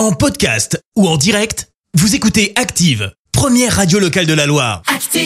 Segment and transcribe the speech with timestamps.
[0.00, 4.80] En podcast ou en direct, vous écoutez Active, première radio locale de la Loire.
[4.86, 5.22] Active.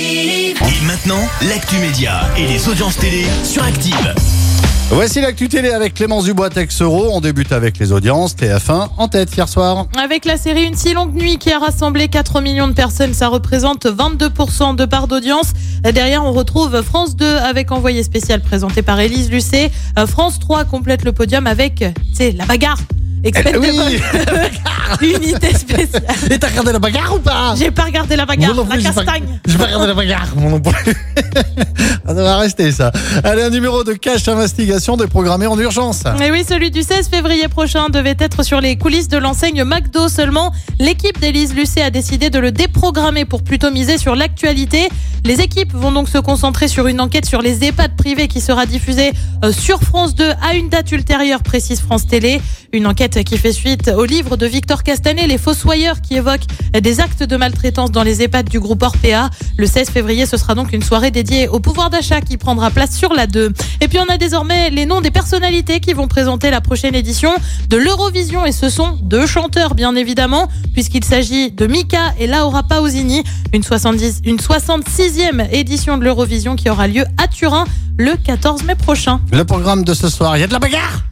[0.60, 4.12] Et maintenant, l'actu média et les audiences télé sur Active.
[4.90, 7.08] Voici l'actu télé avec Clémence Dubois Texero.
[7.12, 8.34] On débute avec les audiences.
[8.34, 9.86] TF1 en tête hier soir.
[9.96, 13.28] Avec la série Une si longue nuit qui a rassemblé 4 millions de personnes, ça
[13.28, 15.52] représente 22% de part d'audience.
[15.84, 19.70] Derrière, on retrouve France 2 avec envoyé spécial présenté par Élise Lucet.
[20.00, 22.78] Euh, France 3 complète le podium avec, tu sais, la bagarre.
[23.24, 23.66] Expectable.
[23.66, 24.00] oui.
[25.14, 26.02] Unité spéciale.
[26.30, 27.54] Et t'as regardé la bagarre ou pas?
[27.56, 29.40] J'ai pas regardé la bagarre, la plus, j'ai pas- castagne.
[29.46, 30.72] J'ai pas regardé la bagarre, mon plus.
[32.06, 32.92] ça va rester ça.
[33.24, 36.02] Allez, un numéro de cache investigation déprogrammé en urgence.
[36.22, 40.08] Et oui, celui du 16 février prochain devait être sur les coulisses de l'enseigne McDo
[40.08, 40.52] seulement.
[40.78, 44.88] L'équipe d'Élise Lucet a décidé de le déprogrammer pour plutôt miser sur l'actualité.
[45.24, 48.66] Les équipes vont donc se concentrer sur une enquête sur les EHPAD privés qui sera
[48.66, 49.12] diffusée
[49.42, 52.42] euh, sur France 2 à une date ultérieure, précise France Télé.
[52.74, 56.40] Une enquête qui fait suite au livre de Victor Castanet, Les Fossoyeurs, qui évoque
[56.72, 59.30] des actes de maltraitance dans les EHPAD du groupe Orpea.
[59.56, 62.96] Le 16 février, ce sera donc une soirée dédiée au pouvoir d'achat qui prendra place
[62.96, 63.52] sur la 2.
[63.80, 67.30] Et puis on a désormais les noms des personnalités qui vont présenter la prochaine édition
[67.68, 72.64] de l'Eurovision et ce sont deux chanteurs bien évidemment puisqu'il s'agit de Mika et Laura
[72.64, 77.66] Pausini, une 70 une 66e édition de l'Eurovision qui aura lieu à Turin
[77.98, 79.20] le 14 mai prochain.
[79.30, 81.04] Le programme de ce soir, il y a de la bagarre?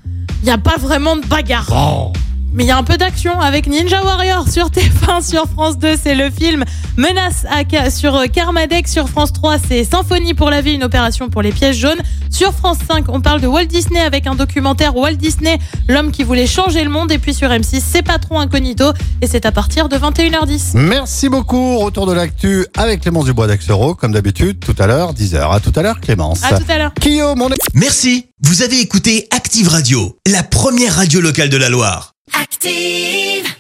[0.43, 2.13] Il n'y a pas vraiment de bagarre.
[2.55, 5.95] Mais il y a un peu d'action avec Ninja Warrior sur TF1, sur France 2,
[6.03, 6.65] c'est le film.
[6.99, 11.31] Menace à sur euh, Kermadec, sur France 3, c'est Symphonie pour la vie, une opération
[11.31, 12.01] pour les pièges jaunes.
[12.31, 15.59] Sur France 5, on parle de Walt Disney avec un documentaire Walt Disney,
[15.89, 17.11] l'homme qui voulait changer le monde.
[17.11, 18.93] Et puis sur M6, c'est Patron Incognito
[19.23, 20.77] et c'est à partir de 21h10.
[20.77, 21.79] Merci beaucoup.
[21.79, 25.55] Retour de l'actu avec Clémence Dubois Texero, comme d'habitude, tout à l'heure, 10h.
[25.55, 26.43] À tout à l'heure, Clémence.
[26.45, 26.93] À tout à l'heure.
[27.01, 32.13] Kyo, mon Merci, vous avez écouté Active Radio, la première radio locale de la Loire.
[32.35, 33.57] Active.